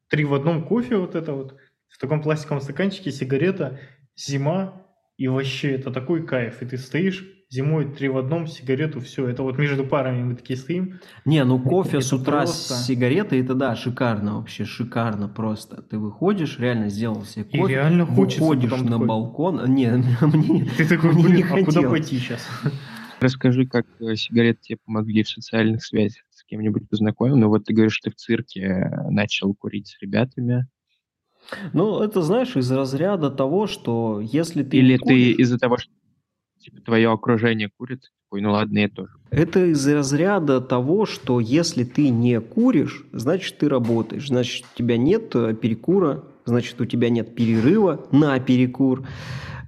[0.09, 1.57] три в одном кофе вот это вот,
[1.89, 3.79] в таком пластиковом стаканчике сигарета,
[4.15, 4.85] зима,
[5.17, 6.61] и вообще это такой кайф.
[6.61, 9.27] И ты стоишь, зимой три в одном, сигарету, все.
[9.27, 10.99] Это вот между парами мы такие стоим.
[11.25, 12.73] Не, ну кофе с утра просто...
[12.73, 15.81] с сигаретой, это да, шикарно вообще, шикарно просто.
[15.81, 17.63] Ты выходишь, реально сделал себе кофе.
[17.63, 18.43] И реально хочется.
[18.43, 19.07] Выходишь на такой...
[19.07, 19.73] балкон.
[19.73, 22.45] Не, мне, Ты такой, блин, не а куда пойти сейчас?
[23.19, 27.35] Расскажи, как э, сигареты тебе помогли в социальных связях с кем-нибудь познакомил.
[27.35, 30.67] Ну вот ты говоришь, что ты в цирке э, начал курить с ребятами.
[31.73, 34.77] Ну, это, знаешь, из разряда того, что если ты...
[34.77, 35.91] Или ты из-за того, что
[36.67, 39.11] типа твое окружение курит, такой, ну ладно, я тоже.
[39.31, 44.97] Это из разряда того, что если ты не куришь, значит ты работаешь, значит у тебя
[44.97, 49.07] нет э, перекура, значит у тебя нет перерыва на перекур.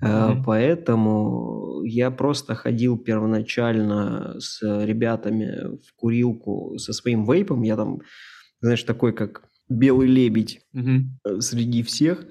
[0.02, 0.44] Mm-hmm.
[0.46, 7.64] Поэтому я просто ходил первоначально с ребятами в курилку со своим вейпом.
[7.64, 8.00] Я там,
[8.62, 11.42] знаешь, такой как белый лебедь mm-hmm.
[11.42, 12.26] среди всех.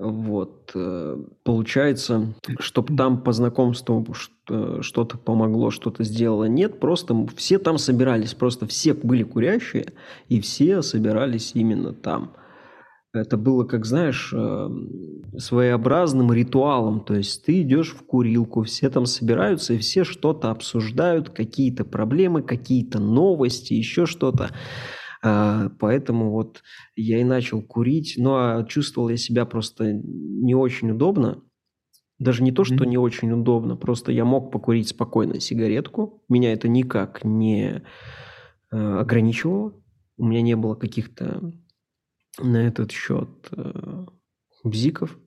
[0.00, 0.72] Вот.
[0.74, 4.06] Э, получается, чтобы там по знакомству
[4.80, 6.80] что-то помогло, что-то сделало, нет.
[6.80, 8.32] Просто все там собирались.
[8.32, 9.92] Просто все были курящие,
[10.28, 12.32] и все собирались именно там.
[13.12, 17.00] Это было, как знаешь, эм, своеобразным ритуалом.
[17.00, 22.42] То есть ты идешь в курилку, все там собираются, и все что-то обсуждают, какие-то проблемы,
[22.42, 24.50] какие-то новости, еще что-то.
[25.22, 26.62] А, поэтому вот
[26.96, 31.42] я и начал курить, но чувствовал я себя просто не очень удобно.
[32.18, 36.22] Даже не то, что не очень удобно, просто я мог покурить спокойно сигаретку.
[36.28, 37.82] Меня это никак не
[38.70, 39.74] э, ограничивало.
[40.18, 41.52] У меня не было каких-то
[42.38, 44.04] на этот счет э,
[44.64, 45.18] бзиков.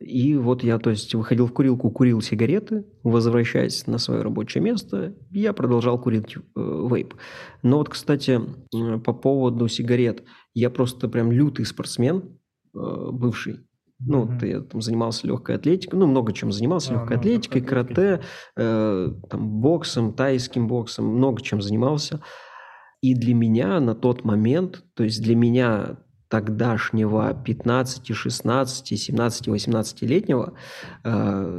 [0.00, 5.14] И вот я, то есть, выходил в курилку, курил сигареты, возвращаясь на свое рабочее место,
[5.30, 7.14] я продолжал курить э, вейп.
[7.62, 8.40] Но вот, кстати,
[8.74, 12.38] э, по поводу сигарет, я просто прям лютый спортсмен,
[12.74, 13.60] э, бывший.
[13.98, 14.46] Ну, mm-hmm.
[14.48, 18.22] я там занимался легкой атлетикой, ну, много чем занимался, а, легкой ну, атлетикой, карате,
[18.56, 22.22] э, там, боксом, тайским боксом, много чем занимался.
[23.02, 25.98] И для меня на тот момент, то есть для меня
[26.30, 30.54] тогдашнего 15, 16, 17, 18-летнего,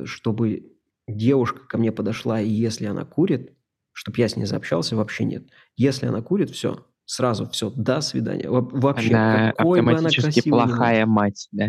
[0.05, 0.71] чтобы
[1.07, 3.53] девушка ко мне подошла, и если она курит,
[3.91, 5.43] чтобы я с ней заобщался, вообще нет.
[5.75, 8.49] Если она курит, все, сразу все, до свидания.
[8.49, 11.67] Вообще, она какой автоматически бы она плохая не мать, да?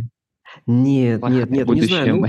[0.66, 2.16] Нет, плохая нет, нет, не знаю.
[2.16, 2.26] Ну,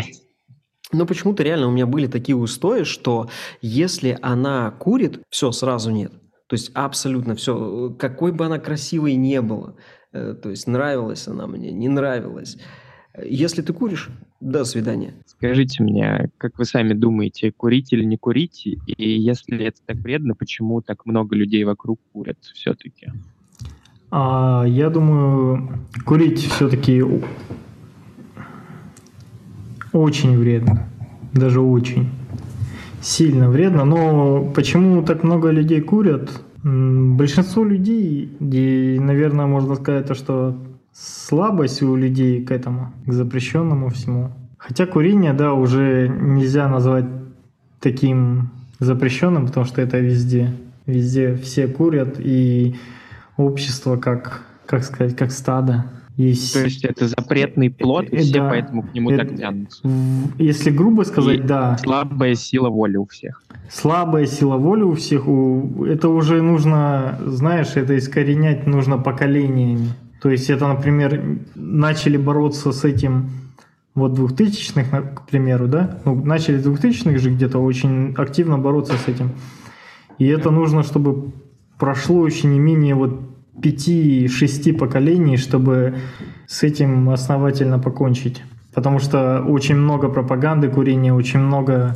[0.91, 3.29] но почему-то реально у меня были такие устои, что
[3.61, 6.11] если она курит, все, сразу нет.
[6.47, 11.47] То есть абсолютно все, какой бы она красивой не была, э, то есть нравилась она
[11.47, 12.57] мне, не нравилась.
[13.21, 14.09] Если ты куришь,
[14.43, 15.13] до свидания.
[15.25, 18.65] Скажите мне, как вы сами думаете, курить или не курить?
[18.65, 23.07] И если это так вредно, почему так много людей вокруг курят все-таки?
[24.11, 27.03] А, я думаю, курить все-таки
[29.93, 30.89] очень вредно.
[31.33, 32.09] Даже очень
[33.01, 33.85] сильно вредно.
[33.85, 36.42] Но почему так много людей курят?
[36.63, 40.57] Большинство людей, и, наверное, можно сказать, то, что
[40.93, 44.31] слабость у людей к этому, к запрещенному всему.
[44.57, 47.05] Хотя курение, да, уже нельзя назвать
[47.81, 50.53] таким запрещенным, потому что это везде.
[50.85, 52.75] Везде все курят, и
[53.35, 55.85] общество как, как сказать, как стадо.
[56.17, 56.53] Есть...
[56.53, 59.81] То есть это запретный плод, и все да, поэтому к нему это, так тянутся.
[60.37, 61.77] Если грубо сказать, и да.
[61.77, 63.41] Слабая сила воли у всех.
[63.69, 65.27] Слабая сила воли у всех.
[65.27, 65.85] У...
[65.85, 69.89] Это уже нужно, знаешь, это искоренять нужно поколениями.
[70.21, 73.31] То есть это, например, начали бороться с этим
[73.95, 75.99] вот 2000-х, к примеру, да?
[76.05, 79.31] Ну, начали с 2000-х же где-то очень активно бороться с этим.
[80.19, 81.31] И это нужно, чтобы
[81.77, 83.19] прошло еще не менее вот
[83.61, 85.95] пяти-шести поколений, чтобы
[86.47, 88.43] с этим основательно покончить.
[88.73, 91.95] Потому что очень много пропаганды курения, очень много...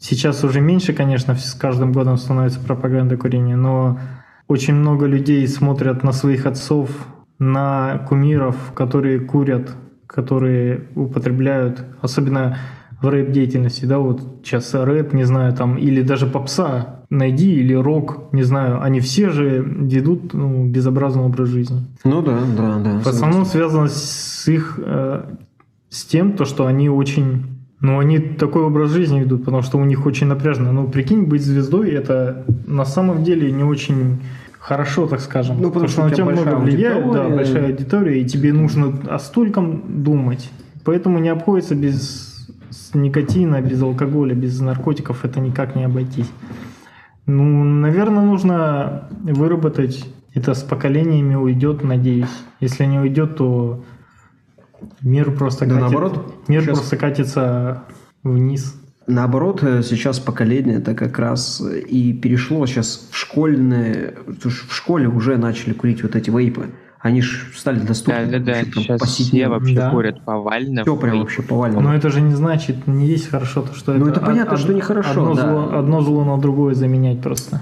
[0.00, 3.98] Сейчас уже меньше, конечно, с каждым годом становится пропаганда курения, но
[4.46, 6.90] очень много людей смотрят на своих отцов,
[7.38, 9.70] на кумиров, которые курят,
[10.06, 12.58] которые употребляют, особенно
[13.00, 18.32] в рэп-деятельности, да, вот сейчас рэп, не знаю, там, или даже попса найди, или рок,
[18.32, 21.86] не знаю, они все же ведут ну, безобразный образ жизни.
[22.04, 22.98] Ну да, да, да.
[22.98, 25.22] В основном связано с их, э,
[25.88, 27.46] с тем, то, что они очень,
[27.80, 30.72] ну, они такой образ жизни ведут, потому что у них очень напряжно.
[30.72, 34.18] Ну, прикинь, быть звездой, это на самом деле не очень
[34.58, 35.56] хорошо, так скажем.
[35.62, 39.18] Ну, потому, потому что на тебя много влияет, да, большая аудитория, и тебе нужно о
[39.18, 40.50] стольком думать.
[40.84, 42.27] Поэтому не обходится без
[42.94, 46.30] никотина, без алкоголя, без наркотиков это никак не обойтись.
[47.26, 52.30] Ну, наверное, нужно выработать это с поколениями уйдет, надеюсь.
[52.60, 53.84] Если не уйдет, то
[55.02, 56.78] мир просто да, катит, наоборот, мир сейчас...
[56.78, 57.84] просто катится
[58.22, 58.74] вниз.
[59.06, 65.38] Наоборот, э, сейчас поколение это как раз и перешло сейчас в школьное, в школе уже
[65.38, 66.66] начали курить вот эти вейпы
[67.00, 68.26] они же стали доступны.
[68.26, 68.64] Да, да, да.
[68.64, 69.90] Сейчас все вообще да.
[69.90, 70.82] курят повально.
[70.82, 71.80] Все прям вообще повально.
[71.80, 74.04] Но это же не значит, не есть хорошо то, что ну, это...
[74.06, 75.42] Ну это понятно, од- что нехорошо, одно, да.
[75.42, 77.60] зло, одно зло на другое заменять просто.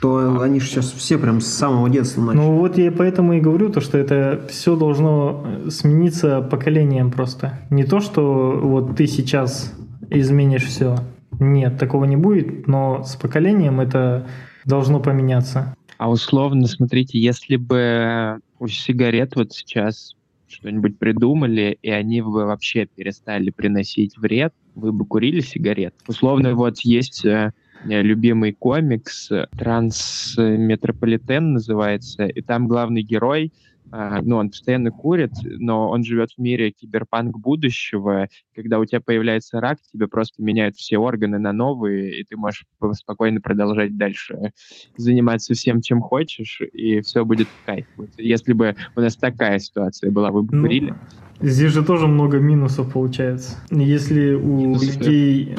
[0.00, 2.40] То они же сейчас все прям с самого детства начали.
[2.40, 7.60] Ну вот я поэтому и говорю, то, что это все должно смениться поколением просто.
[7.70, 9.72] Не то, что вот ты сейчас
[10.10, 10.96] изменишь все.
[11.38, 14.26] Нет, такого не будет, но с поколением это
[14.64, 15.76] должно поменяться.
[15.98, 20.14] А условно, смотрите, если бы у сигарет вот сейчас
[20.46, 25.94] что-нибудь придумали, и они бы вообще перестали приносить вред, вы бы курили сигарет?
[26.06, 27.52] Условно, вот есть э,
[27.84, 33.52] любимый комикс «Трансметрополитен» называется, и там главный герой
[33.92, 39.60] ну, он постоянно курит, но он живет в мире киберпанк будущего, когда у тебя появляется
[39.60, 44.52] рак, тебе просто меняют все органы на новые, и ты можешь спокойно продолжать дальше
[44.96, 47.86] заниматься всем, чем хочешь, и все будет в кайф.
[47.96, 50.94] Вот, если бы у нас такая ситуация была, вы бы ну, курили?
[51.40, 53.58] Здесь же тоже много минусов получается.
[53.70, 55.56] Если у Минусы людей...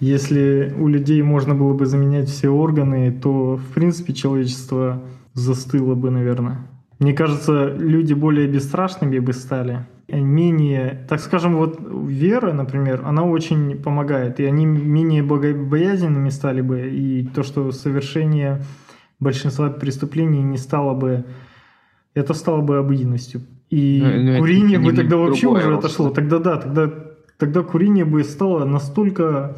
[0.00, 5.00] Если у людей можно было бы заменять все органы, то, в принципе, человечество
[5.32, 6.66] застыло бы, наверное.
[7.02, 13.76] Мне кажется, люди более бесстрашными бы стали, менее, так скажем, вот вера, например, она очень
[13.82, 18.62] помогает, и они менее богобоязненными стали бы, и то, что совершение
[19.18, 21.24] большинства преступлений не стало бы,
[22.14, 23.40] это стало бы обыденностью.
[23.68, 26.10] И но, ну, но ну, курение бы тогда вообще уже отошло.
[26.10, 26.88] Тогда да, тогда,
[27.36, 29.56] тогда курение бы стало настолько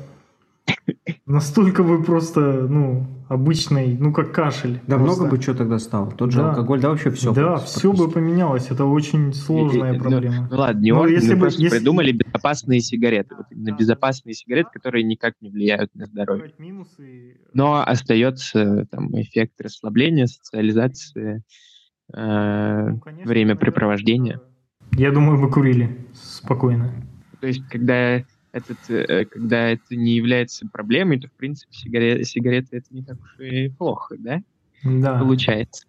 [1.26, 4.80] Настолько бы просто, ну, обычный, ну, как кашель.
[4.86, 5.22] Да просто.
[5.22, 6.10] много бы что тогда стало.
[6.10, 6.50] Тот же да.
[6.50, 7.32] алкоголь, да вообще все.
[7.32, 8.70] Да, все бы поменялось.
[8.70, 10.42] Это очень сложная и, ну, проблема.
[10.42, 11.68] Ну, ну ладно, не орган, если бы, если...
[11.70, 13.34] придумали безопасные сигареты.
[13.36, 13.76] Вот именно да.
[13.76, 16.52] безопасные сигареты, которые никак не влияют на здоровье.
[17.54, 21.42] Но остается там эффект расслабления, социализации,
[22.12, 24.40] э, ну, конечно, времяпрепровождения.
[24.92, 26.92] Я думаю, вы курили спокойно.
[27.40, 28.22] То есть, когда
[28.54, 33.18] этот, э, когда это не является проблемой, то, в принципе, сигареты, сигареты это не так
[33.20, 34.42] уж и плохо, да?
[34.84, 35.18] Да.
[35.18, 35.86] Получается.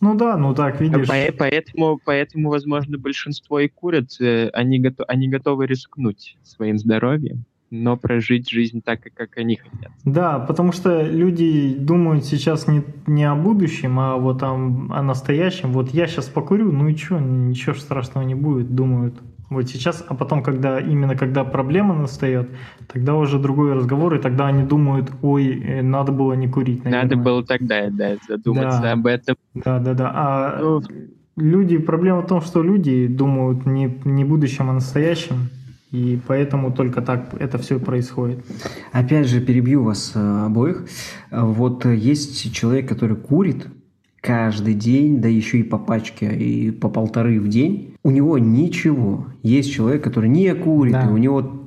[0.00, 1.08] Ну да, ну так, видишь.
[1.36, 7.96] Поэтому, поэтому возможно, большинство и курят, э, они, готов, они готовы рискнуть своим здоровьем, но
[7.96, 9.90] прожить жизнь так, как они хотят.
[10.04, 15.72] Да, потому что люди думают сейчас не, не о будущем, а вот о, о настоящем.
[15.72, 20.14] Вот я сейчас покурю, ну и что, ничего страшного не будет, думают вот сейчас, а
[20.14, 22.50] потом, когда именно когда проблема настает,
[22.86, 26.84] тогда уже другой разговор, и тогда они думают, ой, э, надо было не курить.
[26.84, 27.04] Наверное.
[27.04, 28.92] Надо было тогда, да, задуматься да.
[28.92, 29.36] об этом.
[29.54, 30.12] Да, да, да.
[30.14, 30.82] А ну,
[31.36, 35.48] люди, проблема в том, что люди думают не, не будущем, а настоящем.
[35.92, 38.44] И поэтому только так это все происходит.
[38.92, 40.84] Опять же, перебью вас э, обоих.
[41.30, 43.66] Вот есть человек, который курит,
[44.20, 49.26] каждый день, да еще и по пачке, и по полторы в день, у него ничего.
[49.42, 51.04] Есть человек, который не курит, да.
[51.04, 51.57] и у него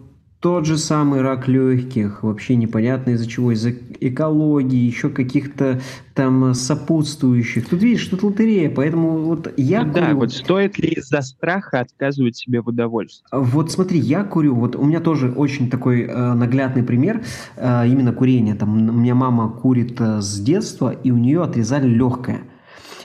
[0.41, 5.81] тот же самый рак легких, вообще непонятно из-за чего, из-за экологии, еще каких-то
[6.15, 7.69] там сопутствующих.
[7.69, 10.05] Тут видишь, тут лотерея, поэтому вот я ну, курю...
[10.05, 13.23] Да, вот стоит ли из-за страха отказывать себе в удовольствии?
[13.31, 17.21] Вот смотри, я курю, вот у меня тоже очень такой э, наглядный пример
[17.55, 18.55] э, именно курения.
[18.55, 22.41] Там у меня мама курит э, с детства, и у нее отрезали легкое.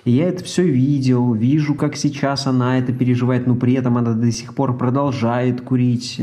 [0.07, 4.14] И я это все видел, вижу, как сейчас она это переживает, но при этом она
[4.14, 6.18] до сих пор продолжает курить.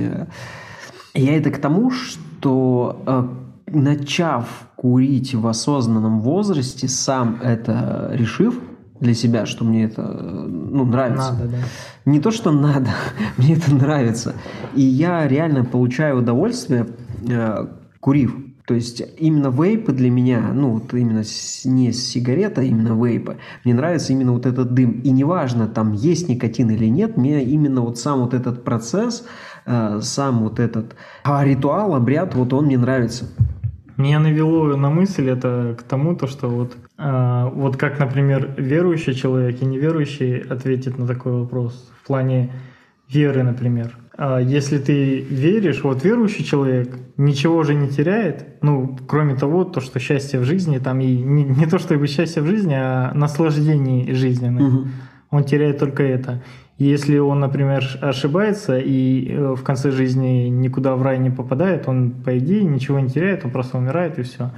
[1.14, 3.28] Я это к тому, что э,
[3.68, 8.60] начав курить в осознанном возрасте, сам это решив
[9.00, 11.34] для себя, что мне это ну, нравится.
[11.34, 11.58] Надо, да.
[12.06, 12.90] Не то, что надо,
[13.38, 14.34] мне это нравится.
[14.76, 16.88] И я реально получаю удовольствие,
[17.28, 17.68] э,
[18.00, 18.36] курив.
[18.66, 21.24] То есть именно вейпы для меня, ну вот именно
[21.66, 25.02] не сигарета, а именно вейпы, мне нравится именно вот этот дым.
[25.02, 29.26] И неважно, там есть никотин или нет, мне именно вот сам вот этот процесс,
[29.66, 33.26] э, сам вот этот а ритуал, обряд, вот он мне нравится.
[33.98, 39.14] Меня навело на мысль это к тому, то, что вот, э, вот как, например, верующий
[39.14, 42.52] человек и неверующий ответит на такой вопрос в плане
[43.10, 43.98] веры, например.
[44.16, 49.82] А если ты веришь, вот верующий человек ничего же не теряет, ну, кроме того, то,
[49.82, 53.12] что счастье в жизни, там и не, не то, что его счастье в жизни, а
[53.14, 54.64] наслаждение жизненное.
[54.64, 54.88] Угу.
[55.32, 56.44] Он теряет только это.
[56.78, 62.12] Если он, например, ошибается и э, в конце жизни никуда в рай не попадает, он,
[62.12, 64.52] по идее, ничего не теряет, он просто умирает и все.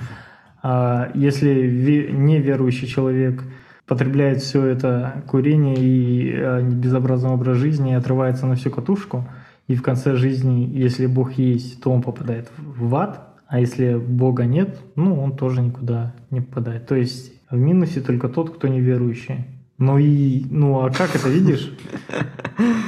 [0.63, 3.43] А если неверующий человек
[3.85, 9.27] потребляет все это курение и э, безобразный образ жизни и отрывается на всю катушку–
[9.67, 14.45] и в конце жизни, если Бог есть, то он попадает в ад, а если Бога
[14.45, 16.87] нет, ну, он тоже никуда не попадает.
[16.87, 19.45] То есть в минусе только тот, кто неверующий.
[19.77, 21.71] Ну и, ну а как это видишь?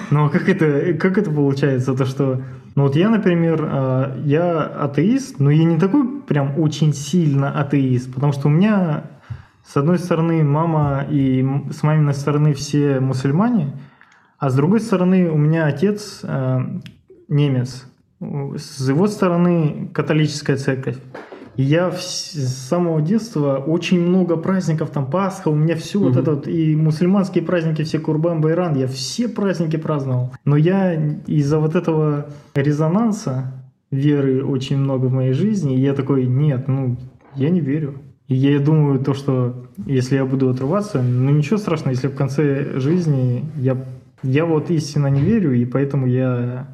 [0.09, 2.41] Ну а как это, как это получается, то что,
[2.75, 8.13] ну вот я, например, а, я атеист, но я не такой прям очень сильно атеист,
[8.13, 9.03] потому что у меня,
[9.65, 13.73] с одной стороны, мама и с маминой стороны все мусульмане,
[14.39, 16.59] а с другой стороны, у меня отец э,
[17.27, 17.85] немец.
[18.21, 20.97] с его стороны католическая церковь.
[21.57, 22.33] И я с
[22.69, 26.09] самого детства очень много праздников, там Пасха, у меня все угу.
[26.09, 30.31] вот это вот, и мусульманские праздники, все Курбан, Байран, я все праздники праздновал.
[30.45, 30.93] Но я
[31.25, 33.51] из-за вот этого резонанса
[33.89, 36.95] веры очень много в моей жизни, и я такой, нет, ну,
[37.35, 37.95] я не верю.
[38.27, 42.77] И я думаю, то, что если я буду отрываться, ну ничего страшного, если в конце
[42.79, 43.77] жизни я,
[44.21, 46.67] я вот истинно не верю, и поэтому я,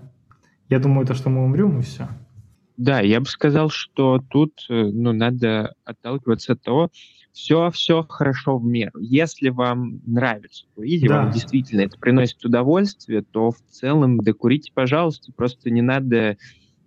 [0.69, 2.07] я думаю, то, что мы умрем, и все.
[2.77, 6.89] Да, я бы сказал, что тут э, ну, надо отталкиваться от того,
[7.31, 8.99] все, все хорошо в меру.
[8.99, 11.23] Если вам нравится курить, да.
[11.23, 16.37] вам действительно это приносит удовольствие, то в целом докурите, пожалуйста, просто не надо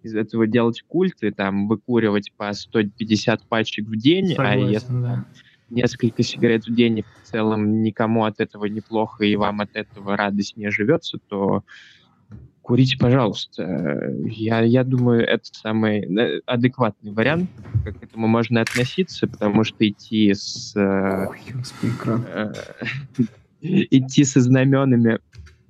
[0.03, 4.71] из этого делать культ и там выкуривать по 150 пачек в день, а Согласен, а
[4.71, 5.27] если да.
[5.71, 10.57] несколько сигарет в день в целом никому от этого неплохо и вам от этого радость
[10.57, 11.65] не живется, то
[12.67, 14.13] курите, пожалуйста.
[14.25, 17.49] Я, я думаю, это самый э, адекватный вариант,
[17.85, 20.75] как к этому можно относиться, потому что идти с...
[20.75, 21.39] Э, Ой,
[22.35, 22.53] э,
[23.63, 25.21] идти со знаменами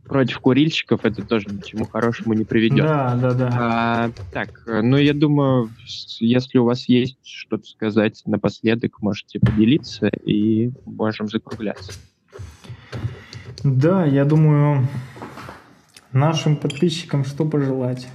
[0.05, 2.87] против курильщиков это тоже ни к чему хорошему не приведет.
[2.87, 3.51] Да, да, да.
[3.53, 5.69] А, так, ну я думаю,
[6.21, 11.93] если у вас есть что-то сказать напоследок, можете поделиться и можем закругляться.
[13.65, 14.87] Да, я думаю,
[16.13, 18.09] Нашим подписчикам что пожелать?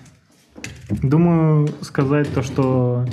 [0.90, 3.06] Думаю, сказать то, что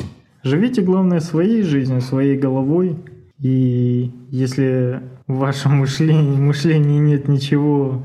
[0.42, 2.96] живите, главное, своей жизнью, своей головой.
[3.40, 8.04] И если в вашем мышлении, мышлении нет ничего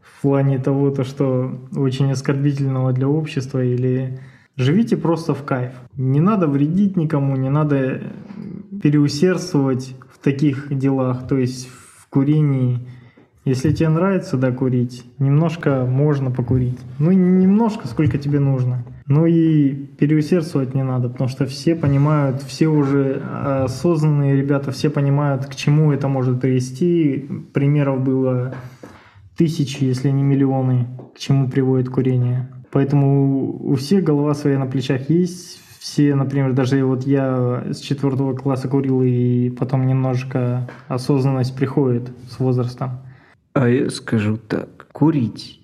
[0.00, 4.20] в плане того, то, что очень оскорбительного для общества, или
[4.56, 5.72] живите просто в кайф.
[5.96, 8.02] Не надо вредить никому, не надо
[8.82, 12.86] переусердствовать в таких делах, то есть в курении,
[13.44, 14.50] если тебе нравится, да,
[15.18, 16.78] немножко можно покурить.
[16.98, 18.84] Ну, не немножко, сколько тебе нужно.
[19.06, 23.20] Ну и переусердствовать не надо, потому что все понимают, все уже
[23.64, 27.28] осознанные ребята, все понимают, к чему это может привести.
[27.52, 28.54] Примеров было
[29.36, 30.86] тысячи, если не миллионы,
[31.16, 32.48] к чему приводит курение.
[32.70, 35.60] Поэтому у всех голова своя на плечах есть.
[35.80, 42.38] Все, например, даже вот я с четвертого класса курил, и потом немножко осознанность приходит с
[42.38, 43.00] возрастом.
[43.60, 45.60] А я скажу так, курить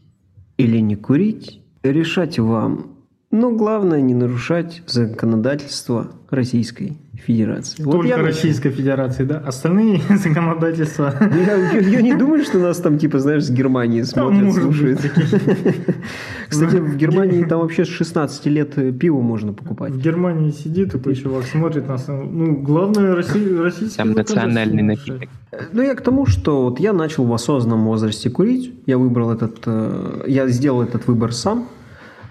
[0.59, 2.96] или не курить, решать вам.
[3.31, 7.83] Но главное не нарушать законодательство Российской Федерации.
[7.83, 9.39] Только вот я Российской Федерации, да?
[9.39, 11.13] Остальные законодательства...
[11.21, 15.01] Я, я, я не думаю, что нас там, типа, знаешь, с Германии смотрят, слушают.
[16.49, 19.93] Кстати, в Германии там вообще с 16 лет э, пиво можно покупать.
[19.93, 22.07] В Германии сидит такой чувак, смотрит нас.
[22.07, 23.97] Ну, главное, российский...
[23.97, 25.29] Там национальный напиток.
[25.73, 28.73] Ну, я к тому, что вот я начал в осознанном возрасте курить.
[28.87, 29.59] Я выбрал этот...
[29.67, 31.67] Э, я сделал этот выбор сам.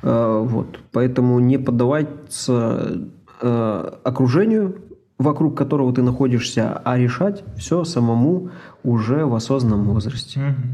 [0.06, 0.80] Э, вот.
[0.92, 3.10] Поэтому не поддаваться
[3.42, 4.82] э, окружению,
[5.18, 8.52] вокруг которого ты находишься, а решать все самому
[8.84, 10.68] уже в осознанном возрасте, угу.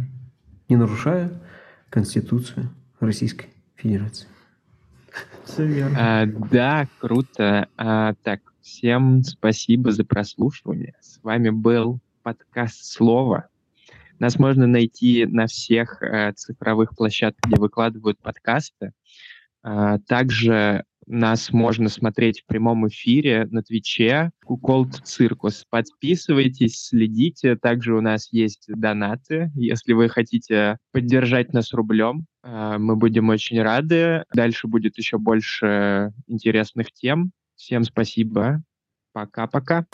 [0.68, 1.32] не нарушая
[1.90, 2.70] Конституцию
[3.00, 4.28] Российской Федерации.
[5.46, 5.98] Все верно.
[5.98, 7.68] А, да, круто.
[7.78, 10.96] А, так, всем спасибо за прослушивание.
[11.00, 13.48] С вами был подкаст «Слово».
[14.22, 18.92] Нас можно найти на всех э, цифровых площадках, где выкладывают подкасты.
[19.64, 25.66] Э, также нас можно смотреть в прямом эфире на Твиче Cuckold Circus.
[25.68, 27.56] Подписывайтесь, следите.
[27.56, 29.50] Также у нас есть донаты.
[29.56, 34.24] Если вы хотите поддержать нас рублем, э, мы будем очень рады.
[34.36, 37.32] Дальше будет еще больше интересных тем.
[37.56, 38.62] Всем спасибо.
[39.14, 39.88] Пока-пока.